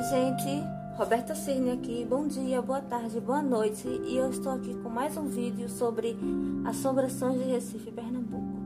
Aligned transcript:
Oi, 0.00 0.06
gente. 0.06 0.64
Roberta 0.96 1.34
Cirne 1.34 1.72
aqui. 1.72 2.06
Bom 2.08 2.26
dia, 2.26 2.62
boa 2.62 2.80
tarde, 2.80 3.20
boa 3.20 3.42
noite. 3.42 3.86
E 3.86 4.16
eu 4.16 4.30
estou 4.30 4.50
aqui 4.50 4.72
com 4.82 4.88
mais 4.88 5.14
um 5.14 5.26
vídeo 5.26 5.68
sobre 5.68 6.16
assombrações 6.64 7.38
de 7.38 7.44
Recife, 7.44 7.92
Pernambuco. 7.92 8.58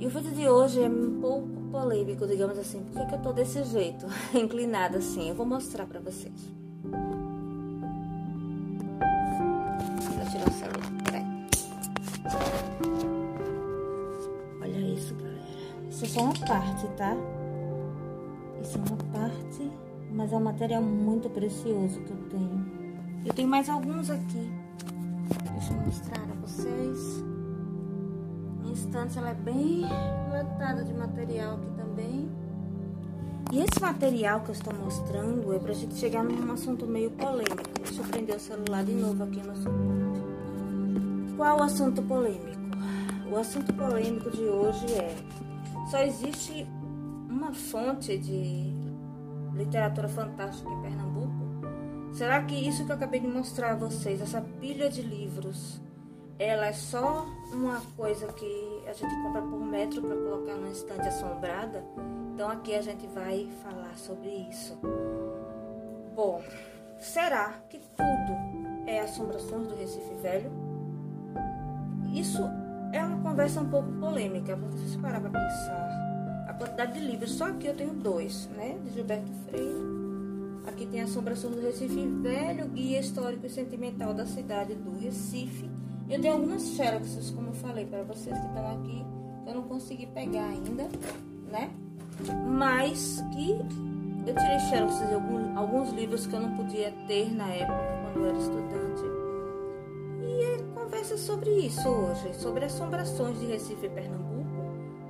E 0.00 0.06
o 0.06 0.08
vídeo 0.08 0.32
de 0.32 0.48
hoje 0.48 0.82
é 0.82 0.88
um 0.88 1.20
pouco 1.20 1.46
polêmico, 1.70 2.26
digamos 2.26 2.58
assim. 2.58 2.82
Por 2.82 3.06
que, 3.06 3.14
eu 3.14 3.18
tô 3.18 3.34
desse 3.34 3.62
jeito, 3.64 4.06
inclinada 4.32 4.96
assim? 4.96 5.28
Eu 5.28 5.34
vou 5.34 5.44
mostrar 5.44 5.84
pra 5.84 6.00
vocês. 6.00 6.32
Vou 6.82 6.92
tirar 10.30 10.48
o 10.48 10.52
celular. 10.54 10.90
Olha 14.62 14.80
isso, 14.94 15.14
galera. 15.14 15.42
Isso 15.90 16.06
é 16.06 16.08
só 16.08 16.22
uma 16.22 16.32
parte, 16.46 16.86
tá? 16.96 17.14
Isso 18.62 18.78
é 18.78 18.80
uma 18.80 18.96
parte, 19.12 19.70
mas 20.14 20.32
é 20.32 20.36
um 20.36 20.40
material 20.40 20.82
muito 20.82 21.28
precioso 21.30 22.00
que 22.00 22.10
eu 22.10 22.28
tenho. 22.30 22.66
Eu 23.24 23.32
tenho 23.32 23.48
mais 23.48 23.68
alguns 23.68 24.10
aqui. 24.10 24.50
Deixa 25.52 25.72
eu 25.72 25.80
mostrar 25.80 26.22
a 26.22 26.46
vocês. 26.46 27.24
Minha 28.60 28.74
estante 28.74 29.18
ela 29.18 29.30
é 29.30 29.34
bem 29.34 29.82
lotada 30.30 30.84
de 30.84 30.92
material 30.92 31.54
aqui 31.54 31.70
também. 31.76 32.30
E 33.52 33.60
esse 33.60 33.80
material 33.80 34.40
que 34.40 34.50
eu 34.50 34.54
estou 34.54 34.74
mostrando 34.74 35.52
é 35.54 35.58
pra 35.58 35.72
gente 35.72 35.94
chegar 35.96 36.24
num 36.24 36.52
assunto 36.52 36.86
meio 36.86 37.10
polêmico. 37.10 37.62
Deixa 37.82 38.00
eu 38.00 38.04
prender 38.06 38.36
o 38.36 38.40
celular 38.40 38.84
de 38.84 38.92
novo 38.92 39.24
aqui 39.24 39.40
no 39.40 39.56
suporte. 39.56 41.36
Qual 41.36 41.58
o 41.58 41.62
assunto 41.62 42.02
polêmico? 42.02 42.62
O 43.30 43.36
assunto 43.36 43.72
polêmico 43.72 44.30
de 44.30 44.42
hoje 44.42 44.86
é: 44.92 45.14
só 45.90 46.02
existe 46.02 46.66
uma 47.28 47.52
fonte 47.52 48.18
de 48.18 48.81
literatura 49.54 50.08
fantástica 50.08 50.70
em 50.70 50.82
Pernambuco? 50.82 51.32
Será 52.12 52.42
que 52.42 52.54
isso 52.54 52.84
que 52.84 52.92
eu 52.92 52.96
acabei 52.96 53.20
de 53.20 53.26
mostrar 53.26 53.72
a 53.72 53.74
vocês, 53.74 54.20
essa 54.20 54.40
pilha 54.60 54.90
de 54.90 55.00
livros, 55.00 55.80
ela 56.38 56.66
é 56.66 56.72
só 56.72 57.26
uma 57.52 57.80
coisa 57.96 58.26
que 58.32 58.84
a 58.86 58.92
gente 58.92 59.14
compra 59.22 59.40
por 59.42 59.60
metro 59.60 60.02
para 60.02 60.16
colocar 60.16 60.54
numa 60.54 60.70
estante 60.70 61.08
assombrada? 61.08 61.84
Então 62.34 62.50
aqui 62.50 62.74
a 62.74 62.82
gente 62.82 63.06
vai 63.06 63.48
falar 63.62 63.96
sobre 63.96 64.28
isso. 64.28 64.78
Bom, 66.14 66.42
será 66.98 67.54
que 67.68 67.78
tudo 67.78 68.86
é 68.86 69.00
assombrações 69.00 69.66
do 69.66 69.74
Recife 69.74 70.14
Velho? 70.16 70.50
Isso 72.12 72.42
é 72.92 73.02
uma 73.02 73.22
conversa 73.22 73.60
um 73.60 73.70
pouco 73.70 73.90
polêmica, 73.92 74.54
vocês 74.54 74.96
parar 74.96 75.20
para 75.20 75.30
pensar 75.30 75.81
quantidade 76.62 76.92
de 76.92 77.00
livros. 77.00 77.32
Só 77.32 77.46
aqui 77.46 77.66
eu 77.66 77.74
tenho 77.74 77.92
dois, 77.92 78.48
né? 78.56 78.78
De 78.84 78.94
Gilberto 78.94 79.30
Freire. 79.46 79.92
Aqui 80.66 80.86
tem 80.86 81.00
Assombração 81.00 81.50
do 81.50 81.60
Recife 81.60 82.06
Velho, 82.22 82.68
Guia 82.68 83.00
Histórico 83.00 83.46
e 83.46 83.50
Sentimental 83.50 84.14
da 84.14 84.24
Cidade 84.24 84.74
do 84.74 84.96
Recife. 84.96 85.68
Eu 86.08 86.20
tenho 86.20 86.34
algumas 86.34 86.62
xeroxes, 86.62 87.30
como 87.30 87.48
eu 87.48 87.54
falei 87.54 87.84
para 87.84 88.02
vocês 88.04 88.38
que 88.38 88.46
estão 88.46 88.70
aqui, 88.70 89.04
que 89.42 89.50
eu 89.50 89.54
não 89.54 89.62
consegui 89.62 90.06
pegar 90.06 90.46
ainda, 90.46 90.88
né? 91.50 91.70
Mas 92.46 93.22
que 93.32 93.50
eu 93.50 94.34
tirei 94.34 94.58
xeroxes 94.70 95.08
de 95.08 95.14
alguns, 95.14 95.56
alguns 95.56 95.90
livros 95.90 96.26
que 96.26 96.34
eu 96.34 96.40
não 96.40 96.56
podia 96.56 96.92
ter 97.08 97.34
na 97.34 97.48
época, 97.48 97.80
quando 98.02 98.24
eu 98.24 98.28
era 98.28 98.38
estudante. 98.38 99.02
E 100.22 100.42
é 100.44 100.58
conversa 100.74 101.16
sobre 101.16 101.50
isso 101.50 101.88
hoje, 101.88 102.34
sobre 102.34 102.66
assombrações 102.66 103.38
de 103.40 103.46
Recife 103.46 103.86
e 103.86 103.88
Pernambuco 103.88 104.32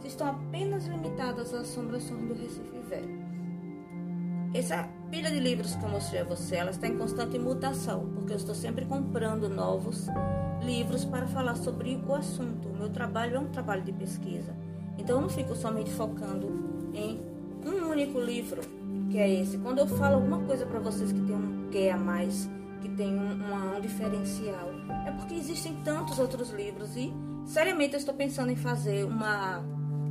estão 0.08 0.28
apenas 0.28 0.86
limitadas 0.86 1.55
às 1.55 1.70
assombrações 1.70 2.22
do 2.27 2.34
Recife 2.34 2.78
Velho. 2.89 3.22
Essa 4.55 4.86
pilha 5.11 5.31
de 5.31 5.41
livros 5.41 5.74
que 5.74 5.83
eu 5.83 5.89
mostrei 5.89 6.20
a 6.20 6.24
você, 6.24 6.57
ela 6.57 6.70
está 6.70 6.86
em 6.86 6.98
constante 6.98 7.39
mutação, 7.39 8.11
porque 8.14 8.33
eu 8.33 8.36
estou 8.36 8.55
sempre 8.55 8.85
comprando 8.85 9.48
novos 9.48 10.07
livros 10.63 11.05
para 11.05 11.27
falar 11.27 11.57
sobre 11.57 11.96
o 12.07 12.14
assunto. 12.14 12.68
O 12.68 12.77
meu 12.77 12.90
trabalho 12.90 13.36
é 13.36 13.39
um 13.39 13.48
trabalho 13.48 13.83
de 13.83 13.92
pesquisa. 13.92 14.55
Então 14.98 15.17
eu 15.17 15.23
não 15.23 15.29
fico 15.30 15.55
somente 15.55 15.90
focando 15.90 16.90
em 16.92 17.19
um 17.64 17.90
único 17.90 18.20
livro, 18.20 18.61
que 19.11 19.19
é 19.19 19.40
esse. 19.40 19.57
Quando 19.58 19.79
eu 19.79 19.86
falo 19.86 20.17
alguma 20.17 20.40
coisa 20.40 20.67
para 20.67 20.80
vocês 20.80 21.13
que 21.13 21.20
tem 21.20 21.34
um 21.34 21.69
que 21.70 21.89
a 21.89 21.96
mais, 21.96 22.48
que 22.83 22.90
tem 22.90 23.19
um, 23.19 23.77
um 23.77 23.80
diferencial, 23.80 24.69
é 25.07 25.11
porque 25.13 25.34
existem 25.34 25.77
tantos 25.83 26.19
outros 26.19 26.51
livros 26.51 26.95
e 26.95 27.11
seriamente 27.46 27.95
eu 27.95 27.98
estou 27.98 28.14
pensando 28.14 28.52
em 28.52 28.57
fazer 28.57 29.07
uma 29.07 29.64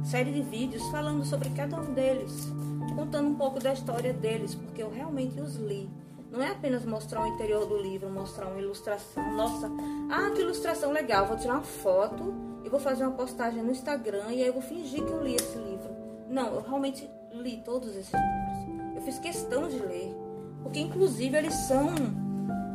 série 0.03 0.31
de 0.31 0.41
vídeos 0.41 0.83
falando 0.89 1.23
sobre 1.25 1.49
cada 1.51 1.79
um 1.79 1.93
deles, 1.93 2.51
contando 2.95 3.29
um 3.29 3.35
pouco 3.35 3.59
da 3.59 3.73
história 3.73 4.13
deles, 4.13 4.55
porque 4.55 4.81
eu 4.81 4.89
realmente 4.89 5.39
os 5.39 5.55
li. 5.55 5.89
Não 6.31 6.41
é 6.41 6.51
apenas 6.51 6.85
mostrar 6.85 7.23
o 7.23 7.27
interior 7.27 7.65
do 7.65 7.77
livro, 7.77 8.09
mostrar 8.09 8.47
uma 8.47 8.59
ilustração. 8.59 9.35
Nossa, 9.35 9.69
ah, 10.09 10.31
que 10.33 10.41
ilustração 10.41 10.91
legal! 10.91 11.25
Vou 11.25 11.37
tirar 11.37 11.55
uma 11.55 11.61
foto 11.61 12.33
e 12.63 12.69
vou 12.69 12.79
fazer 12.79 13.03
uma 13.03 13.15
postagem 13.15 13.61
no 13.61 13.71
Instagram 13.71 14.23
e 14.29 14.41
aí 14.41 14.47
eu 14.47 14.53
vou 14.53 14.61
fingir 14.61 15.03
que 15.03 15.11
eu 15.11 15.21
li 15.21 15.35
esse 15.35 15.57
livro. 15.57 15.91
Não, 16.29 16.55
eu 16.55 16.61
realmente 16.61 17.09
li 17.33 17.57
todos 17.65 17.89
esses 17.89 18.13
livros. 18.13 18.95
Eu 18.95 19.01
fiz 19.01 19.19
questão 19.19 19.67
de 19.67 19.77
ler, 19.77 20.15
porque 20.63 20.79
inclusive 20.79 21.37
eles 21.37 21.53
são 21.53 21.89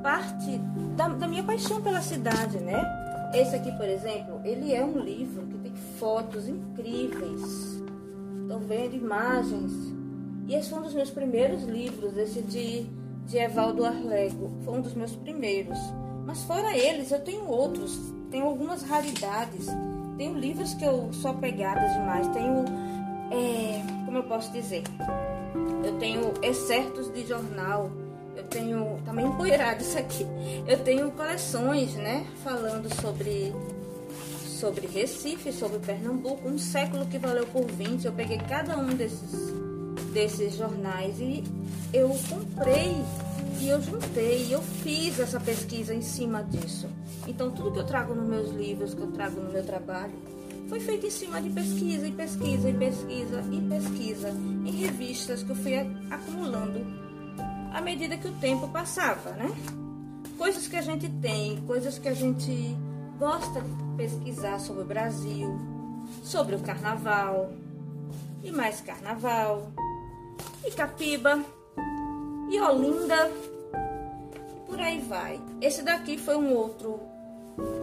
parte 0.02 0.58
da, 0.94 1.08
da 1.08 1.26
minha 1.26 1.42
paixão 1.42 1.80
pela 1.80 2.02
cidade, 2.02 2.58
né? 2.58 2.82
Esse 3.34 3.56
aqui, 3.56 3.72
por 3.72 3.88
exemplo, 3.88 4.40
ele 4.44 4.74
é 4.74 4.84
um 4.84 4.98
livro 4.98 5.46
que 5.46 5.55
fotos 5.98 6.48
incríveis. 6.48 7.82
Estão 8.42 8.60
vendo 8.60 8.94
imagens. 8.94 9.72
E 10.48 10.54
esse 10.54 10.70
foi 10.70 10.78
um 10.78 10.82
dos 10.82 10.94
meus 10.94 11.10
primeiros 11.10 11.64
livros, 11.64 12.16
esse 12.16 12.40
de, 12.42 12.86
de 13.26 13.38
Evaldo 13.38 13.84
Arlego. 13.84 14.50
Foi 14.64 14.74
um 14.74 14.80
dos 14.80 14.94
meus 14.94 15.14
primeiros. 15.16 15.78
Mas 16.24 16.42
fora 16.44 16.76
eles, 16.76 17.10
eu 17.10 17.20
tenho 17.20 17.46
outros. 17.48 17.98
Tenho 18.30 18.46
algumas 18.46 18.82
raridades. 18.82 19.66
Tenho 20.16 20.38
livros 20.38 20.74
que 20.74 20.84
eu 20.84 21.12
sou 21.12 21.32
apegada 21.32 21.86
demais. 21.98 22.28
Tenho, 22.28 22.64
é, 23.30 23.82
como 24.04 24.18
eu 24.18 24.24
posso 24.24 24.52
dizer? 24.52 24.82
Eu 25.84 25.98
tenho 25.98 26.32
excertos 26.42 27.12
de 27.12 27.26
jornal 27.26 27.90
eu 28.36 28.44
tenho 28.44 29.00
tá 29.04 29.12
empoeirado 29.20 29.82
isso 29.82 29.98
aqui. 29.98 30.26
Eu 30.66 30.78
tenho 30.84 31.10
coleções, 31.12 31.94
né, 31.94 32.26
falando 32.44 32.94
sobre 33.00 33.52
sobre 34.56 34.86
Recife, 34.86 35.52
sobre 35.52 35.78
Pernambuco, 35.78 36.48
um 36.48 36.58
século 36.58 37.06
que 37.06 37.18
valeu 37.18 37.46
por 37.46 37.66
20. 37.66 38.06
Eu 38.06 38.12
peguei 38.12 38.38
cada 38.38 38.76
um 38.78 38.88
desses 38.88 39.54
desses 40.12 40.56
jornais 40.56 41.20
e 41.20 41.44
eu 41.92 42.08
comprei 42.30 42.96
e 43.60 43.68
eu 43.68 43.82
juntei, 43.82 44.46
eu 44.50 44.62
fiz 44.62 45.20
essa 45.20 45.38
pesquisa 45.38 45.94
em 45.94 46.00
cima 46.00 46.42
disso. 46.42 46.88
Então 47.26 47.50
tudo 47.50 47.72
que 47.72 47.78
eu 47.80 47.86
trago 47.86 48.14
nos 48.14 48.26
meus 48.26 48.50
livros, 48.50 48.94
que 48.94 49.00
eu 49.00 49.12
trago 49.12 49.38
no 49.38 49.52
meu 49.52 49.62
trabalho, 49.62 50.14
foi 50.68 50.80
feito 50.80 51.06
em 51.06 51.10
cima 51.10 51.40
de 51.40 51.50
pesquisa 51.50 52.08
e 52.08 52.12
pesquisa 52.12 52.70
e 52.70 52.72
pesquisa 52.72 53.44
e 53.52 53.60
pesquisa 53.60 54.30
em 54.30 54.70
revistas 54.70 55.42
que 55.42 55.50
eu 55.50 55.56
fui 55.56 55.74
acumulando 56.10 56.80
à 57.74 57.80
medida 57.82 58.16
que 58.16 58.26
o 58.26 58.32
tempo 58.32 58.68
passava, 58.68 59.32
né? 59.32 59.54
Coisas 60.38 60.66
que 60.66 60.76
a 60.76 60.82
gente 60.82 61.10
tem, 61.20 61.60
coisas 61.66 61.98
que 61.98 62.08
a 62.08 62.14
gente 62.14 62.74
gosta 63.18 63.60
de 63.60 63.96
pesquisar 63.96 64.58
sobre 64.60 64.82
o 64.82 64.86
Brasil, 64.86 65.58
sobre 66.22 66.54
o 66.54 66.60
carnaval, 66.60 67.50
e 68.42 68.50
mais 68.50 68.80
carnaval, 68.80 69.70
e 70.64 70.70
Capiba, 70.70 71.42
e 72.50 72.60
Olinda, 72.60 73.30
e 74.54 74.60
por 74.66 74.78
aí 74.80 75.00
vai. 75.00 75.40
Esse 75.60 75.82
daqui 75.82 76.18
foi 76.18 76.36
um 76.36 76.52
outro, 76.54 77.00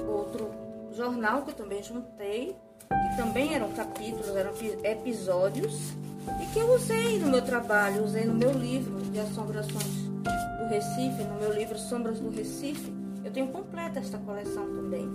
outro 0.07 0.51
jornal 0.95 1.41
que 1.41 1.51
eu 1.51 1.55
também 1.55 1.83
juntei, 1.83 2.55
que 2.87 3.17
também 3.17 3.55
eram 3.55 3.71
capítulos, 3.71 4.35
eram 4.35 4.53
episódios, 4.83 5.93
e 6.41 6.45
que 6.53 6.59
eu 6.59 6.73
usei 6.73 7.19
no 7.19 7.27
meu 7.27 7.41
trabalho, 7.41 8.03
usei 8.03 8.25
no 8.25 8.33
meu 8.33 8.51
livro 8.51 9.01
de 9.01 9.19
assombrações 9.19 9.83
do 9.83 10.69
Recife, 10.69 11.23
no 11.23 11.39
meu 11.39 11.51
livro 11.51 11.77
Sombras 11.77 12.19
do 12.19 12.29
Recife. 12.29 13.02
Eu 13.23 13.31
tenho 13.31 13.47
completa 13.47 13.99
esta 13.99 14.17
coleção 14.17 14.65
também. 14.75 15.07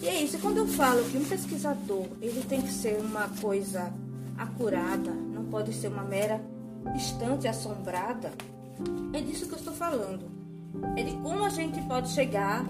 E 0.00 0.08
é 0.08 0.22
isso, 0.22 0.38
quando 0.38 0.58
eu 0.58 0.66
falo 0.66 1.02
que 1.04 1.16
um 1.16 1.24
pesquisador, 1.24 2.06
ele 2.20 2.42
tem 2.48 2.60
que 2.60 2.72
ser 2.72 3.00
uma 3.00 3.28
coisa 3.40 3.92
acurada, 4.36 5.10
não 5.10 5.44
pode 5.44 5.72
ser 5.72 5.88
uma 5.88 6.02
mera 6.02 6.40
estante 6.94 7.48
assombrada, 7.48 8.32
é 9.12 9.20
disso 9.20 9.46
que 9.46 9.54
eu 9.54 9.58
estou 9.58 9.72
falando. 9.72 10.30
É 10.96 11.02
de 11.02 11.12
como 11.16 11.44
a 11.44 11.48
gente 11.48 11.80
pode 11.82 12.10
chegar. 12.10 12.64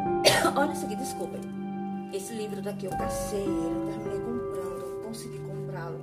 Olha 0.56 0.72
isso 0.72 0.86
aqui, 0.86 0.96
desculpem. 0.96 1.40
Esse 2.12 2.32
livro 2.34 2.62
daqui 2.62 2.86
eu 2.86 2.90
cacei 2.92 3.42
ele, 3.42 3.86
terminei 3.86 4.20
comprando, 4.20 5.02
consegui 5.04 5.38
comprá-lo. 5.38 6.00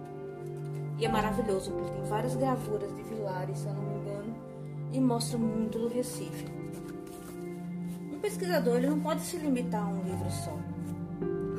E 0.98 1.06
é 1.06 1.10
maravilhoso, 1.10 1.72
porque 1.72 1.92
tem 1.92 2.04
várias 2.04 2.36
gravuras 2.36 2.96
de 2.96 3.04
Vilares, 3.04 3.58
se 3.58 3.68
eu 3.68 3.74
não 3.74 3.82
me 3.82 3.96
engano, 3.96 4.36
e 4.92 5.00
mostra 5.00 5.38
muito 5.38 5.80
do 5.80 5.88
Recife. 5.88 6.46
Pesquisador 8.40 8.78
ele 8.78 8.88
não 8.88 9.02
pode 9.02 9.20
se 9.20 9.36
limitar 9.36 9.84
a 9.84 9.88
um 9.90 10.02
livro 10.02 10.32
só. 10.32 10.58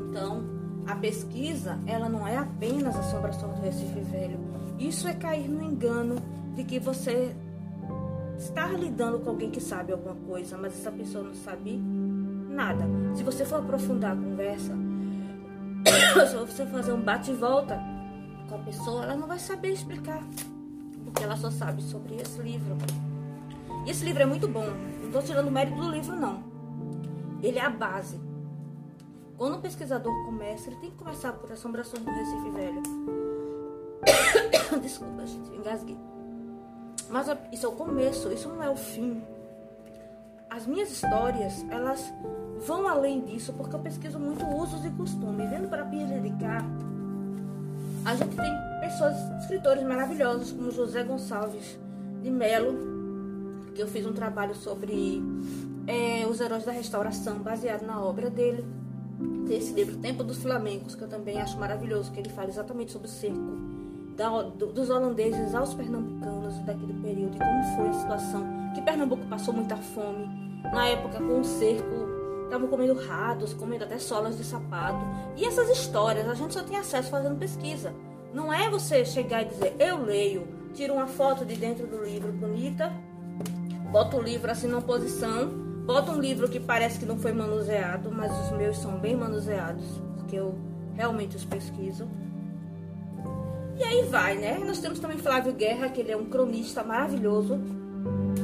Então, 0.08 0.42
a 0.86 0.96
pesquisa 0.96 1.78
ela 1.86 2.08
não 2.08 2.26
é 2.26 2.38
apenas 2.38 2.96
a 2.96 3.00
assombração 3.00 3.52
do 3.52 3.60
Recife 3.60 4.00
Velho. 4.00 4.40
Isso 4.78 5.06
é 5.06 5.12
cair 5.12 5.46
no 5.46 5.62
engano 5.62 6.16
de 6.56 6.64
que 6.64 6.80
você 6.80 7.36
está 8.38 8.66
lidando 8.68 9.18
com 9.18 9.28
alguém 9.28 9.50
que 9.50 9.60
sabe 9.60 9.92
alguma 9.92 10.14
coisa, 10.26 10.56
mas 10.56 10.72
essa 10.72 10.90
pessoa 10.90 11.22
não 11.22 11.34
sabe 11.34 11.76
nada. 11.76 12.86
Se 13.14 13.22
você 13.22 13.44
for 13.44 13.60
aprofundar 13.60 14.12
a 14.12 14.16
conversa, 14.16 14.72
se 16.30 16.36
você 16.36 16.64
fazer 16.64 16.92
um 16.92 17.02
bate 17.02 17.30
e 17.30 17.34
volta 17.34 17.78
com 18.48 18.54
a 18.54 18.58
pessoa, 18.60 19.04
ela 19.04 19.16
não 19.16 19.28
vai 19.28 19.38
saber 19.38 19.72
explicar, 19.72 20.22
porque 21.04 21.24
ela 21.24 21.36
só 21.36 21.50
sabe 21.50 21.82
sobre 21.82 22.14
esse 22.14 22.40
livro. 22.40 22.74
E 23.86 23.90
esse 23.90 24.02
livro 24.02 24.22
é 24.22 24.26
muito 24.26 24.48
bom. 24.48 24.64
Não 25.00 25.08
estou 25.08 25.22
tirando 25.22 25.50
mérito 25.50 25.76
do 25.76 25.90
livro, 25.90 26.16
não. 26.16 26.49
Ele 27.42 27.58
é 27.58 27.62
a 27.62 27.70
base. 27.70 28.20
Quando 29.36 29.56
um 29.56 29.60
pesquisador 29.60 30.12
começa, 30.26 30.68
ele 30.68 30.76
tem 30.76 30.90
que 30.90 30.96
começar 30.96 31.32
por 31.32 31.50
Assombrações 31.50 32.04
do 32.04 32.10
Recife 32.10 32.50
Velho. 32.50 32.82
Desculpa, 34.82 35.26
gente, 35.26 35.50
engasguei. 35.56 35.96
Mas 37.08 37.26
isso 37.52 37.66
é 37.66 37.68
o 37.68 37.72
começo, 37.72 38.30
isso 38.32 38.48
não 38.48 38.62
é 38.62 38.68
o 38.68 38.76
fim. 38.76 39.22
As 40.50 40.66
minhas 40.66 40.90
histórias, 40.90 41.64
elas 41.70 42.12
vão 42.66 42.86
além 42.86 43.22
disso, 43.24 43.52
porque 43.54 43.74
eu 43.74 43.80
pesquiso 43.80 44.18
muito 44.18 44.44
usos 44.46 44.84
e 44.84 44.90
costumes. 44.90 45.48
Vendo 45.48 45.68
para 45.68 45.84
Piriricar, 45.86 46.64
a 48.04 48.14
gente 48.14 48.36
tem 48.36 48.52
pessoas, 48.80 49.16
escritores 49.40 49.82
maravilhosos, 49.82 50.52
como 50.52 50.70
José 50.70 51.02
Gonçalves 51.02 51.78
de 52.22 52.30
Melo, 52.30 53.70
que 53.74 53.82
eu 53.82 53.88
fiz 53.88 54.06
um 54.06 54.12
trabalho 54.12 54.54
sobre 54.54 55.22
é, 55.90 56.26
os 56.26 56.40
heróis 56.40 56.64
da 56.64 56.72
restauração, 56.72 57.38
baseado 57.40 57.82
na 57.82 58.00
obra 58.00 58.30
dele. 58.30 58.64
Tem 59.46 59.58
esse 59.58 59.72
livro 59.72 59.96
Tempo 59.96 60.22
dos 60.22 60.38
Flamencos, 60.38 60.94
que 60.94 61.02
eu 61.02 61.08
também 61.08 61.40
acho 61.40 61.58
maravilhoso, 61.58 62.12
que 62.12 62.20
ele 62.20 62.28
fala 62.28 62.48
exatamente 62.48 62.92
sobre 62.92 63.08
o 63.08 63.10
cerco 63.10 63.80
da, 64.16 64.42
do, 64.42 64.66
dos 64.66 64.88
holandeses 64.88 65.54
aos 65.54 65.74
pernambucanos 65.74 66.58
daquele 66.60 66.94
período 66.94 67.36
e 67.36 67.38
como 67.38 67.76
foi 67.76 67.88
a 67.88 67.92
situação. 67.94 68.46
Que 68.74 68.82
Pernambuco 68.82 69.26
passou 69.26 69.52
muita 69.52 69.76
fome. 69.76 70.28
Na 70.72 70.86
época, 70.86 71.18
com 71.18 71.40
o 71.40 71.44
cerco, 71.44 72.44
estavam 72.44 72.68
comendo 72.68 72.94
rados, 72.94 73.52
comendo 73.54 73.84
até 73.84 73.98
solas 73.98 74.36
de 74.36 74.44
sapato. 74.44 75.04
E 75.36 75.44
essas 75.44 75.68
histórias 75.70 76.28
a 76.28 76.34
gente 76.34 76.54
só 76.54 76.62
tem 76.62 76.76
acesso 76.76 77.10
fazendo 77.10 77.38
pesquisa. 77.38 77.92
Não 78.32 78.52
é 78.52 78.70
você 78.70 79.04
chegar 79.04 79.42
e 79.42 79.46
dizer, 79.46 79.74
eu 79.78 80.04
leio, 80.04 80.46
tiro 80.72 80.94
uma 80.94 81.08
foto 81.08 81.44
de 81.44 81.56
dentro 81.56 81.86
do 81.86 82.04
livro 82.04 82.30
bonita, 82.30 82.92
boto 83.90 84.18
o 84.18 84.22
livro 84.22 84.50
assim 84.50 84.68
numa 84.68 84.82
posição, 84.82 85.69
boto 85.86 86.12
um 86.12 86.20
livro 86.20 86.48
que 86.48 86.60
parece 86.60 86.98
que 86.98 87.06
não 87.06 87.18
foi 87.18 87.32
manuseado, 87.32 88.10
mas 88.10 88.32
os 88.46 88.56
meus 88.56 88.78
são 88.78 88.98
bem 88.98 89.16
manuseados, 89.16 89.84
porque 90.16 90.36
eu 90.36 90.54
realmente 90.94 91.36
os 91.36 91.44
pesquiso. 91.44 92.08
E 93.76 93.82
aí 93.82 94.02
vai, 94.04 94.36
né? 94.36 94.58
Nós 94.58 94.78
temos 94.78 94.98
também 94.98 95.16
Flávio 95.16 95.54
Guerra, 95.54 95.88
que 95.88 96.00
ele 96.00 96.12
é 96.12 96.16
um 96.16 96.26
cronista 96.26 96.82
maravilhoso. 96.84 97.58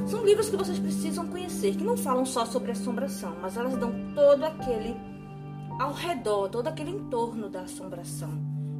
São 0.07 0.25
livros 0.25 0.49
que 0.49 0.57
vocês 0.57 0.79
precisam 0.79 1.27
conhecer, 1.27 1.77
que 1.77 1.85
não 1.85 1.97
falam 1.97 2.25
só 2.25 2.47
sobre 2.47 2.73
assombração, 2.73 3.37
mas 3.41 3.57
elas 3.57 3.77
dão 3.77 3.93
todo 4.15 4.45
aquele 4.45 4.97
ao 5.79 5.93
redor, 5.93 6.49
todo 6.49 6.69
aquele 6.69 6.91
entorno 6.91 7.49
da 7.49 7.61
assombração. 7.63 8.31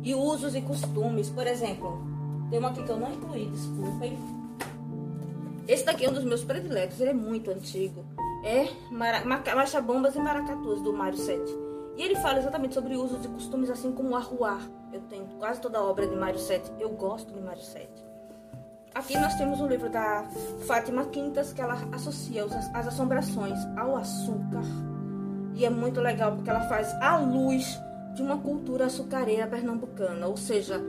E 0.03 0.15
usos 0.15 0.55
e 0.55 0.63
costumes, 0.63 1.29
por 1.29 1.47
exemplo, 1.47 2.01
tem 2.49 2.59
uma 2.59 2.71
aqui 2.71 2.83
que 2.83 2.91
eu 2.91 2.99
não 2.99 3.13
incluí, 3.13 3.47
desculpem. 3.47 4.17
Esse 5.69 5.85
daqui 5.85 6.05
é 6.05 6.11
um 6.11 6.15
dos 6.15 6.25
meus 6.25 6.45
prediletos, 6.45 7.01
ele 7.01 7.11
é 7.11 7.15
muito 7.15 7.51
antigo. 7.51 8.05
É 8.47 8.69
Marcha 8.93 9.81
Bombas 9.81 10.15
e 10.15 10.21
Maracatus, 10.21 10.81
do 10.81 10.93
Mário 10.93 11.19
Sete. 11.19 11.53
E 11.97 12.03
ele 12.03 12.15
fala 12.15 12.39
exatamente 12.39 12.75
sobre 12.75 12.95
usos 12.95 13.25
e 13.25 13.29
costumes, 13.29 13.69
assim 13.69 13.91
como 13.91 14.11
o 14.11 14.17
arruar. 14.17 14.61
Eu 14.93 15.01
tenho 15.01 15.27
quase 15.41 15.61
toda 15.61 15.79
a 15.79 15.83
obra 15.83 16.07
de 16.07 16.15
Mário 16.15 16.39
Sete. 16.39 16.71
Eu 16.79 16.91
gosto 16.91 17.33
de 17.33 17.41
Mário 17.41 17.63
Sete. 17.63 18.07
Aqui 18.95 19.19
nós 19.19 19.35
temos 19.35 19.61
um 19.61 19.67
livro 19.67 19.91
da 19.91 20.25
Fátima 20.65 21.07
Quintas, 21.07 21.53
que 21.53 21.61
ela 21.61 21.77
associa 21.93 22.45
as 22.73 22.87
assombrações 22.87 23.59
ao 23.77 23.97
açúcar. 23.97 24.63
E 25.57 25.65
é 25.65 25.71
muito 25.71 26.01
legal 26.01 26.37
porque 26.37 26.49
ela 26.49 26.69
faz 26.69 26.95
a 27.03 27.17
luz 27.17 27.77
de 28.15 28.23
uma 28.23 28.39
cultura 28.39 28.87
açucareira 28.87 29.49
pernambucana. 29.49 30.25
Ou 30.29 30.37
seja, 30.37 30.81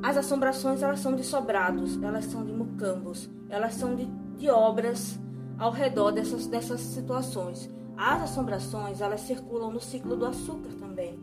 as 0.00 0.16
assombrações 0.16 0.80
elas 0.80 1.00
são 1.00 1.16
de 1.16 1.24
sobrados, 1.24 2.00
elas 2.00 2.26
são 2.26 2.44
de 2.44 2.52
mucambos, 2.52 3.28
elas 3.48 3.74
são 3.74 3.96
de, 3.96 4.06
de 4.38 4.48
obras 4.48 5.18
ao 5.60 5.70
redor 5.70 6.10
dessas, 6.10 6.46
dessas 6.46 6.80
situações. 6.80 7.70
As 7.96 8.22
assombrações, 8.22 9.02
elas 9.02 9.20
circulam 9.20 9.70
no 9.70 9.80
ciclo 9.80 10.16
do 10.16 10.24
açúcar 10.24 10.70
também, 10.80 11.18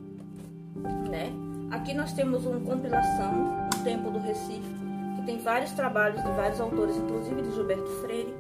né? 1.10 1.34
Aqui 1.72 1.94
nós 1.94 2.14
temos 2.14 2.46
uma 2.46 2.60
compilação, 2.60 3.68
O 3.74 3.84
Tempo 3.84 4.12
do 4.12 4.20
Recife, 4.20 4.76
que 5.16 5.26
tem 5.26 5.40
vários 5.40 5.72
trabalhos 5.72 6.24
de 6.24 6.32
vários 6.32 6.62
autores, 6.62 6.96
inclusive 6.96 7.42
de 7.42 7.52
Gilberto 7.52 7.90
Freire, 8.02 8.34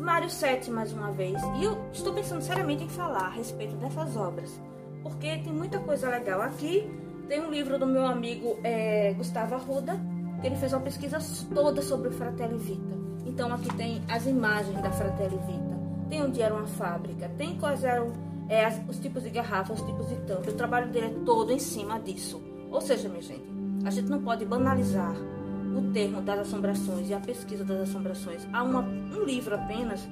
Mário 0.00 0.28
Sete, 0.28 0.70
mais 0.70 0.92
uma 0.92 1.12
vez. 1.12 1.40
E 1.60 1.64
eu 1.64 1.78
estou 1.92 2.12
pensando 2.12 2.42
seriamente 2.42 2.82
em 2.82 2.88
falar 2.88 3.26
a 3.26 3.30
respeito 3.30 3.76
dessas 3.76 4.16
obras, 4.16 4.60
porque 5.04 5.38
tem 5.38 5.52
muita 5.52 5.78
coisa 5.78 6.10
legal. 6.10 6.42
Aqui 6.42 6.90
tem 7.28 7.40
um 7.40 7.50
livro 7.50 7.78
do 7.78 7.86
meu 7.86 8.04
amigo 8.04 8.58
é, 8.64 9.14
Gustavo 9.14 9.54
Arruda, 9.54 10.00
que 10.40 10.48
ele 10.48 10.56
fez 10.56 10.72
uma 10.72 10.82
pesquisa 10.82 11.18
toda 11.54 11.80
sobre 11.80 12.08
o 12.08 12.12
Fratelli 12.12 12.58
Vita. 12.58 13.07
Então 13.38 13.54
aqui 13.54 13.72
tem 13.76 14.02
as 14.08 14.26
imagens 14.26 14.82
da 14.82 14.90
Fratelli 14.90 15.38
Vita 15.46 15.78
tem 16.10 16.20
onde 16.24 16.42
era 16.42 16.52
uma 16.52 16.66
fábrica, 16.66 17.30
tem 17.38 17.54
quais 17.54 17.84
eram 17.84 18.12
é, 18.48 18.66
os 18.88 18.98
tipos 18.98 19.22
de 19.22 19.30
garrafa, 19.30 19.74
os 19.74 19.80
tipos 19.80 20.08
de 20.08 20.16
tampa. 20.22 20.50
O 20.50 20.54
trabalho 20.54 20.90
dele 20.90 21.06
é 21.06 21.24
todo 21.24 21.52
em 21.52 21.58
cima 21.60 22.00
disso. 22.00 22.42
Ou 22.68 22.80
seja, 22.80 23.08
minha 23.08 23.22
gente, 23.22 23.44
a 23.84 23.90
gente 23.90 24.08
não 24.08 24.20
pode 24.20 24.44
banalizar 24.44 25.14
o 25.14 25.92
termo 25.92 26.20
das 26.20 26.40
assombrações 26.40 27.08
e 27.08 27.14
a 27.14 27.20
pesquisa 27.20 27.64
das 27.64 27.88
assombrações 27.88 28.44
a 28.52 28.60
uma, 28.64 28.80
um 28.80 29.22
livro 29.22 29.54
apenas, 29.54 30.08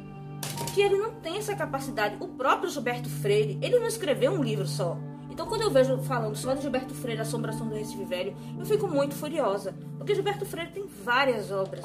que 0.72 0.80
ele 0.80 0.96
não 0.96 1.10
tem 1.14 1.38
essa 1.38 1.56
capacidade. 1.56 2.16
O 2.20 2.28
próprio 2.28 2.70
Gilberto 2.70 3.08
Freire, 3.08 3.58
ele 3.60 3.80
não 3.80 3.88
escreveu 3.88 4.30
um 4.30 4.42
livro 4.44 4.68
só. 4.68 4.96
Então, 5.28 5.48
quando 5.48 5.62
eu 5.62 5.70
vejo 5.72 5.98
falando 6.02 6.36
só 6.36 6.54
de 6.54 6.62
Gilberto 6.62 6.94
Freire, 6.94 7.22
Assombração 7.22 7.66
do 7.66 7.74
Recife 7.74 8.04
Velho, 8.04 8.36
eu 8.56 8.64
fico 8.64 8.86
muito 8.86 9.16
furiosa, 9.16 9.74
porque 9.98 10.14
Gilberto 10.14 10.46
Freire 10.46 10.70
tem 10.70 10.86
várias 10.86 11.50
obras 11.50 11.84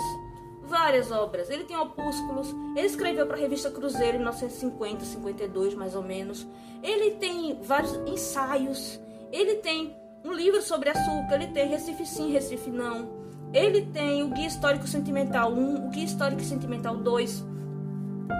várias 0.71 1.11
obras. 1.11 1.49
Ele 1.49 1.65
tem 1.65 1.77
opúsculos, 1.77 2.47
ele 2.75 2.87
escreveu 2.87 3.27
para 3.27 3.35
a 3.35 3.39
revista 3.39 3.69
Cruzeiro 3.69 4.15
em 4.15 4.19
1950, 4.19 5.05
52 5.05 5.75
mais 5.75 5.93
ou 5.93 6.01
menos. 6.01 6.47
Ele 6.81 7.11
tem 7.11 7.61
vários 7.61 7.93
ensaios, 8.07 8.99
ele 9.31 9.55
tem 9.55 9.95
um 10.23 10.31
livro 10.31 10.61
sobre 10.61 10.89
açúcar, 10.89 11.35
ele 11.35 11.47
tem 11.47 11.67
Recife 11.67 12.05
Sim, 12.05 12.31
Recife 12.31 12.71
Não. 12.71 13.21
Ele 13.53 13.81
tem 13.87 14.23
o 14.23 14.29
Guia 14.29 14.47
Histórico 14.47 14.87
Sentimental 14.87 15.51
1, 15.51 15.87
o 15.87 15.89
Guia 15.89 16.05
Histórico 16.05 16.41
Sentimental 16.41 16.95
2, 16.95 17.43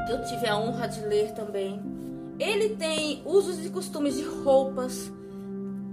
que 0.07 0.13
eu 0.13 0.23
tive 0.23 0.47
a 0.47 0.57
honra 0.57 0.87
de 0.87 1.01
ler 1.01 1.33
também. 1.33 1.81
Ele 2.39 2.69
tem 2.69 3.21
usos 3.25 3.63
e 3.63 3.69
costumes 3.69 4.15
de 4.15 4.23
roupas. 4.23 5.11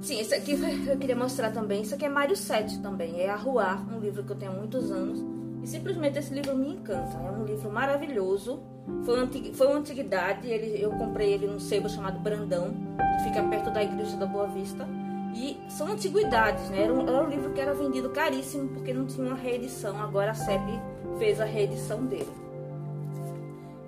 Sim, 0.00 0.20
esse 0.20 0.32
aqui 0.32 0.52
eu 0.86 0.96
queria 0.96 1.16
mostrar 1.16 1.50
também. 1.50 1.82
Isso 1.82 1.96
aqui 1.96 2.04
é 2.04 2.08
Mário 2.08 2.36
Sete 2.36 2.78
também, 2.78 3.20
é 3.20 3.28
Arruar, 3.28 3.84
um 3.92 3.98
livro 3.98 4.22
que 4.22 4.30
eu 4.30 4.36
tenho 4.36 4.52
há 4.52 4.54
muitos 4.54 4.92
anos 4.92 5.37
e 5.62 5.66
simplesmente 5.66 6.18
esse 6.18 6.32
livro 6.32 6.56
me 6.56 6.74
encanta. 6.74 7.16
É 7.16 7.30
um 7.30 7.44
livro 7.44 7.70
maravilhoso. 7.70 8.60
Foi, 9.04 9.18
antig... 9.18 9.52
foi 9.54 9.66
uma 9.66 9.78
antiguidade. 9.78 10.48
Ele... 10.48 10.82
Eu 10.82 10.90
comprei 10.92 11.32
ele 11.32 11.46
num 11.46 11.60
sebo 11.60 11.88
chamado 11.88 12.18
Brandão, 12.20 12.74
que 13.16 13.24
fica 13.24 13.42
perto 13.42 13.70
da 13.70 13.82
Igreja 13.82 14.16
da 14.16 14.26
Boa 14.26 14.46
Vista. 14.46 14.86
E 15.34 15.58
são 15.68 15.88
antiguidades, 15.88 16.68
né? 16.70 16.84
Era 16.84 16.94
um, 16.94 17.02
era 17.06 17.24
um 17.24 17.28
livro 17.28 17.52
que 17.52 17.60
era 17.60 17.74
vendido 17.74 18.10
caríssimo 18.10 18.68
porque 18.68 18.92
não 18.92 19.06
tinha 19.06 19.26
uma 19.26 19.36
reedição. 19.36 20.00
Agora 20.00 20.30
a 20.30 20.34
CEP 20.34 20.80
fez 21.18 21.40
a 21.40 21.44
reedição 21.44 22.04
dele. 22.06 22.48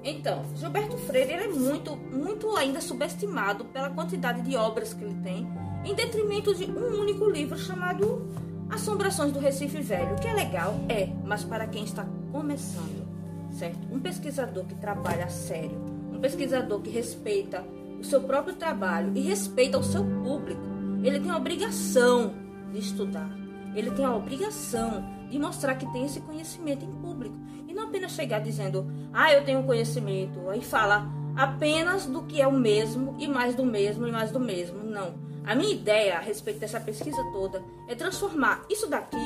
Então, 0.02 0.42
Gilberto 0.56 0.96
Freire 0.96 1.32
é 1.32 1.48
muito, 1.48 1.94
muito 1.94 2.56
ainda 2.56 2.80
subestimado 2.80 3.66
pela 3.66 3.90
quantidade 3.90 4.40
de 4.40 4.56
obras 4.56 4.94
que 4.94 5.04
ele 5.04 5.16
tem, 5.22 5.46
em 5.84 5.94
detrimento 5.94 6.54
de 6.54 6.70
um 6.70 7.00
único 7.00 7.28
livro 7.28 7.58
chamado 7.58 8.26
Assombrações 8.70 9.32
do 9.32 9.40
Recife 9.40 9.80
Velho, 9.82 10.14
que 10.16 10.28
é 10.28 10.32
legal, 10.32 10.76
é, 10.88 11.08
mas 11.24 11.42
para 11.42 11.66
quem 11.66 11.82
está 11.82 12.06
começando, 12.30 13.04
certo? 13.50 13.78
Um 13.92 13.98
pesquisador 13.98 14.64
que 14.64 14.76
trabalha 14.76 15.24
a 15.24 15.28
sério, 15.28 15.76
um 16.12 16.20
pesquisador 16.20 16.80
que 16.80 16.88
respeita 16.88 17.64
o 17.98 18.04
seu 18.04 18.22
próprio 18.22 18.54
trabalho 18.54 19.10
e 19.16 19.20
respeita 19.20 19.76
o 19.76 19.82
seu 19.82 20.04
público, 20.04 20.62
ele 21.02 21.18
tem 21.18 21.32
a 21.32 21.36
obrigação 21.36 22.32
de 22.72 22.78
estudar, 22.78 23.28
ele 23.74 23.90
tem 23.90 24.04
a 24.04 24.14
obrigação 24.14 25.04
de 25.28 25.38
mostrar 25.38 25.74
que 25.74 25.90
tem 25.92 26.04
esse 26.04 26.20
conhecimento 26.20 26.84
em 26.84 26.92
público 26.92 27.36
e 27.66 27.74
não 27.74 27.84
apenas 27.88 28.12
chegar 28.12 28.40
dizendo, 28.40 28.86
ah, 29.12 29.32
eu 29.32 29.44
tenho 29.44 29.64
conhecimento, 29.64 30.48
aí 30.48 30.62
fala 30.62 31.10
apenas 31.36 32.06
do 32.06 32.22
que 32.22 32.40
é 32.40 32.46
o 32.46 32.52
mesmo 32.52 33.16
e 33.18 33.26
mais 33.26 33.56
do 33.56 33.64
mesmo 33.64 34.06
e 34.06 34.12
mais 34.12 34.30
do 34.30 34.38
mesmo. 34.38 34.78
Não 34.84 35.29
a 35.44 35.54
minha 35.54 35.72
ideia 35.72 36.16
a 36.16 36.20
respeito 36.20 36.60
dessa 36.60 36.80
pesquisa 36.80 37.22
toda 37.32 37.62
é 37.88 37.94
transformar 37.94 38.64
isso 38.68 38.86
daqui 38.88 39.16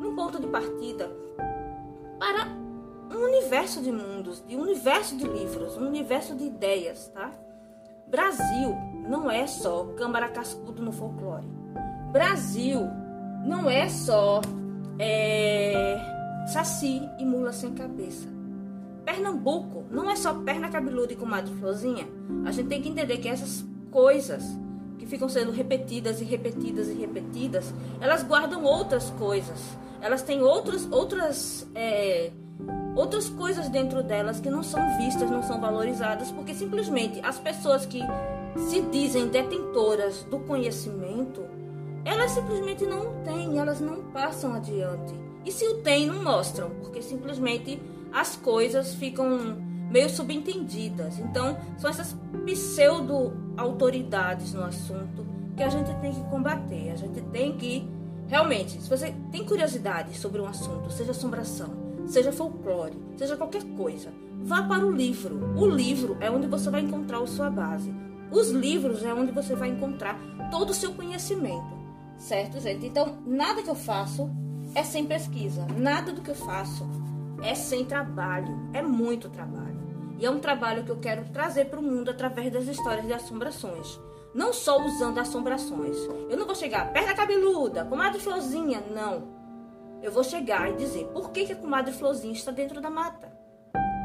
num 0.00 0.14
ponto 0.14 0.40
de 0.40 0.46
partida 0.46 1.10
para 2.18 2.46
um 3.16 3.24
universo 3.24 3.82
de 3.82 3.90
mundos, 3.90 4.44
de 4.46 4.56
um 4.56 4.62
universo 4.62 5.16
de 5.16 5.26
livros, 5.26 5.76
um 5.76 5.86
universo 5.86 6.34
de 6.34 6.44
ideias, 6.44 7.08
tá? 7.08 7.32
Brasil 8.06 8.76
não 9.08 9.30
é 9.30 9.46
só 9.46 9.84
câmara 9.96 10.28
cascudo 10.28 10.82
no 10.82 10.92
folclore. 10.92 11.46
Brasil 12.12 12.80
não 13.44 13.70
é 13.70 13.88
só 13.88 14.40
é, 14.98 15.96
Saci 16.52 17.08
e 17.18 17.24
Mula 17.24 17.52
Sem 17.52 17.72
Cabeça. 17.72 18.28
Pernambuco 19.04 19.84
não 19.90 20.10
é 20.10 20.16
só 20.16 20.34
perna 20.34 20.68
cabeluda 20.68 21.12
e 21.12 21.16
comadre 21.16 21.54
florzinha. 21.54 22.06
A 22.44 22.50
gente 22.50 22.68
tem 22.68 22.82
que 22.82 22.88
entender 22.88 23.18
que 23.18 23.28
essas 23.28 23.64
coisas 23.90 24.44
que 25.00 25.06
ficam 25.06 25.30
sendo 25.30 25.50
repetidas 25.50 26.20
e 26.20 26.24
repetidas 26.24 26.88
e 26.88 26.92
repetidas, 26.92 27.72
elas 28.02 28.22
guardam 28.22 28.62
outras 28.62 29.08
coisas. 29.18 29.58
Elas 29.98 30.22
têm 30.22 30.42
outras, 30.42 30.86
outras, 30.92 31.66
é, 31.74 32.30
outras 32.94 33.30
coisas 33.30 33.70
dentro 33.70 34.02
delas 34.02 34.40
que 34.40 34.50
não 34.50 34.62
são 34.62 34.98
vistas, 34.98 35.30
não 35.30 35.42
são 35.42 35.58
valorizadas, 35.58 36.30
porque 36.30 36.54
simplesmente 36.54 37.18
as 37.24 37.38
pessoas 37.38 37.86
que 37.86 38.00
se 38.68 38.82
dizem 38.82 39.28
detentoras 39.28 40.22
do 40.24 40.38
conhecimento, 40.40 41.46
elas 42.04 42.32
simplesmente 42.32 42.84
não 42.84 43.22
têm, 43.24 43.58
elas 43.58 43.80
não 43.80 44.02
passam 44.12 44.52
adiante. 44.52 45.14
E 45.46 45.50
se 45.50 45.66
o 45.66 45.78
têm, 45.78 46.06
não 46.06 46.22
mostram, 46.22 46.68
porque 46.82 47.00
simplesmente 47.00 47.80
as 48.12 48.36
coisas 48.36 48.92
ficam 48.94 49.56
meio 49.90 50.10
subentendidas. 50.10 51.18
Então, 51.18 51.56
são 51.78 51.88
essas 51.88 52.14
pseudo-autoridades 53.60 54.54
no 54.54 54.64
assunto 54.64 55.26
que 55.56 55.62
a 55.62 55.68
gente 55.68 55.92
tem 56.00 56.12
que 56.12 56.24
combater. 56.24 56.90
A 56.90 56.96
gente 56.96 57.20
tem 57.24 57.56
que, 57.56 57.86
realmente, 58.26 58.80
se 58.80 58.88
você 58.88 59.14
tem 59.30 59.44
curiosidade 59.44 60.16
sobre 60.16 60.40
um 60.40 60.46
assunto, 60.46 60.90
seja 60.90 61.10
assombração, 61.10 61.70
seja 62.06 62.32
folclore, 62.32 62.96
seja 63.16 63.36
qualquer 63.36 63.62
coisa, 63.76 64.10
vá 64.42 64.62
para 64.62 64.86
o 64.86 64.90
livro. 64.90 65.54
O 65.56 65.66
livro 65.66 66.16
é 66.20 66.30
onde 66.30 66.46
você 66.46 66.70
vai 66.70 66.80
encontrar 66.80 67.18
a 67.18 67.26
sua 67.26 67.50
base. 67.50 67.94
Os 68.30 68.50
livros 68.50 69.02
é 69.02 69.12
onde 69.12 69.32
você 69.32 69.54
vai 69.54 69.68
encontrar 69.68 70.18
todo 70.50 70.70
o 70.70 70.74
seu 70.74 70.92
conhecimento. 70.94 71.78
Certo, 72.16 72.60
gente? 72.60 72.86
Então, 72.86 73.18
nada 73.26 73.62
que 73.62 73.70
eu 73.70 73.74
faço 73.74 74.30
é 74.74 74.82
sem 74.84 75.04
pesquisa. 75.04 75.66
Nada 75.76 76.12
do 76.12 76.22
que 76.22 76.30
eu 76.30 76.34
faço 76.34 76.88
é 77.42 77.54
sem 77.54 77.84
trabalho. 77.84 78.70
É 78.72 78.82
muito 78.82 79.28
trabalho. 79.28 79.79
E 80.20 80.26
é 80.26 80.30
um 80.30 80.38
trabalho 80.38 80.84
que 80.84 80.90
eu 80.90 80.98
quero 80.98 81.24
trazer 81.32 81.64
para 81.64 81.80
o 81.80 81.82
mundo 81.82 82.10
através 82.10 82.52
das 82.52 82.66
histórias 82.66 83.06
de 83.06 83.12
assombrações. 83.14 83.98
Não 84.34 84.52
só 84.52 84.78
usando 84.84 85.18
assombrações. 85.18 85.96
Eu 86.28 86.36
não 86.36 86.44
vou 86.44 86.54
chegar, 86.54 86.92
perna 86.92 87.14
cabeluda, 87.14 87.86
comadre 87.86 88.20
Florzinha. 88.20 88.84
Não. 88.90 89.26
Eu 90.02 90.12
vou 90.12 90.22
chegar 90.22 90.70
e 90.70 90.76
dizer 90.76 91.06
por 91.06 91.30
que, 91.30 91.46
que 91.46 91.54
a 91.54 91.56
comadre 91.56 91.94
Florzinha 91.94 92.34
está 92.34 92.52
dentro 92.52 92.82
da 92.82 92.90
mata. 92.90 93.39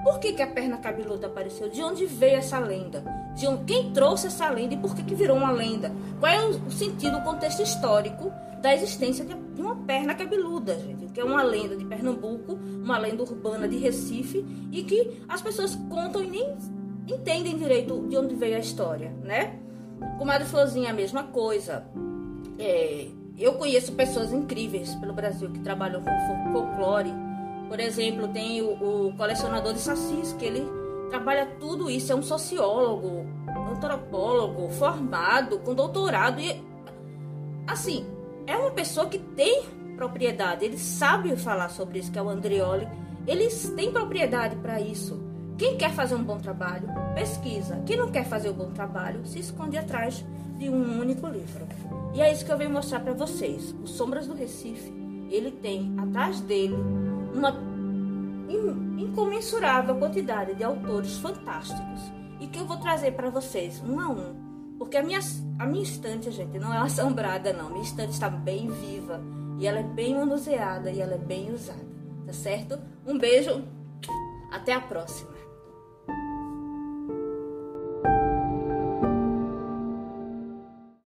Por 0.05 0.19
que, 0.19 0.33
que 0.33 0.41
a 0.43 0.47
perna 0.47 0.77
cabeluda 0.77 1.25
apareceu? 1.25 1.67
De 1.67 1.81
onde 1.81 2.05
veio 2.05 2.37
essa 2.37 2.59
lenda? 2.59 3.03
De 3.33 3.47
onde, 3.47 3.63
quem 3.63 3.91
trouxe 3.91 4.27
essa 4.27 4.47
lenda 4.51 4.75
e 4.75 4.77
por 4.77 4.95
que, 4.95 5.01
que 5.01 5.15
virou 5.15 5.35
uma 5.35 5.49
lenda? 5.49 5.91
Qual 6.19 6.31
é 6.31 6.45
o 6.45 6.69
sentido, 6.69 7.17
o 7.17 7.23
contexto 7.23 7.63
histórico 7.63 8.31
da 8.61 8.71
existência 8.71 9.25
de, 9.25 9.35
uma 9.59 9.75
perna 9.77 10.13
cabeluda, 10.13 10.77
gente? 10.77 11.07
Que 11.07 11.19
é 11.19 11.23
uma 11.23 11.41
lenda 11.41 11.75
de 11.75 11.83
Pernambuco, 11.85 12.53
uma 12.53 12.99
lenda 12.99 13.23
urbana 13.23 13.67
de 13.67 13.79
Recife 13.79 14.45
e 14.71 14.83
que 14.83 15.23
as 15.27 15.41
pessoas 15.41 15.75
contam 15.89 16.23
e 16.23 16.27
nem 16.27 16.55
entendem 17.07 17.57
direito 17.57 18.05
de 18.07 18.15
onde 18.15 18.35
veio 18.35 18.57
a 18.57 18.59
história, 18.59 19.09
né? 19.23 19.57
Comadre 20.19 20.47
Florzinha, 20.47 20.91
a 20.91 20.93
mesma 20.93 21.23
coisa. 21.23 21.83
É, 22.59 23.07
eu 23.39 23.53
conheço 23.55 23.91
pessoas 23.93 24.31
incríveis 24.31 24.93
pelo 24.93 25.13
Brasil 25.13 25.49
que 25.49 25.61
trabalham 25.61 26.03
com 26.03 26.51
folclore 26.51 27.24
por 27.67 27.79
exemplo, 27.79 28.27
tem 28.27 28.61
o, 28.61 29.07
o 29.07 29.13
colecionador 29.15 29.73
de 29.73 29.79
sacis, 29.79 30.33
que 30.33 30.45
ele 30.45 30.67
trabalha 31.09 31.45
tudo 31.59 31.89
isso, 31.89 32.11
é 32.11 32.15
um 32.15 32.23
sociólogo, 32.23 33.25
antropólogo, 33.75 34.69
formado, 34.69 35.59
com 35.59 35.73
doutorado 35.73 36.39
e 36.39 36.63
assim, 37.67 38.05
é 38.47 38.55
uma 38.55 38.71
pessoa 38.71 39.07
que 39.07 39.19
tem 39.19 39.63
propriedade, 39.95 40.65
ele 40.65 40.77
sabe 40.77 41.35
falar 41.35 41.69
sobre 41.69 41.99
isso, 41.99 42.11
que 42.11 42.19
é 42.19 42.21
o 42.21 42.29
Andrioli. 42.29 42.87
Eles 43.25 43.69
têm 43.75 43.91
propriedade 43.91 44.55
para 44.57 44.79
isso. 44.79 45.23
Quem 45.57 45.77
quer 45.77 45.91
fazer 45.91 46.15
um 46.15 46.23
bom 46.23 46.37
trabalho, 46.37 46.87
pesquisa. 47.15 47.81
Quem 47.85 47.97
não 47.97 48.11
quer 48.11 48.25
fazer 48.25 48.49
um 48.49 48.53
bom 48.53 48.71
trabalho, 48.71 49.25
se 49.25 49.39
esconde 49.39 49.77
atrás 49.77 50.23
de 50.59 50.69
um 50.69 50.99
único 50.99 51.27
livro. 51.27 51.65
E 52.13 52.21
é 52.21 52.31
isso 52.31 52.45
que 52.45 52.51
eu 52.51 52.57
venho 52.57 52.69
mostrar 52.69 52.99
para 52.99 53.13
vocês. 53.13 53.73
O 53.81 53.87
Sombras 53.87 54.27
do 54.27 54.35
Recife, 54.35 54.93
ele 55.31 55.49
tem 55.49 55.93
atrás 55.97 56.41
dele 56.41 56.75
uma 57.35 57.55
incomensurável 58.97 59.95
quantidade 59.97 60.55
de 60.55 60.63
autores 60.63 61.17
fantásticos 61.17 62.11
e 62.39 62.47
que 62.47 62.59
eu 62.59 62.65
vou 62.65 62.77
trazer 62.77 63.11
para 63.11 63.29
vocês 63.29 63.81
um 63.81 63.99
a 63.99 64.09
um. 64.09 64.45
Porque 64.77 64.97
a 64.97 65.03
minha, 65.03 65.19
a 65.59 65.65
minha 65.65 65.83
estante, 65.83 66.31
gente, 66.31 66.59
não 66.59 66.73
é 66.73 66.77
assombrada, 66.77 67.53
não. 67.53 67.69
Minha 67.69 67.83
estante 67.83 68.11
está 68.11 68.29
bem 68.29 68.69
viva 68.69 69.21
e 69.57 69.67
ela 69.67 69.79
é 69.79 69.83
bem 69.83 70.15
manuseada 70.15 70.91
e 70.91 70.99
ela 70.99 71.15
é 71.15 71.17
bem 71.17 71.53
usada, 71.53 71.85
tá 72.25 72.33
certo? 72.33 72.77
Um 73.05 73.17
beijo, 73.17 73.63
até 74.51 74.73
a 74.73 74.81
próxima. 74.81 75.34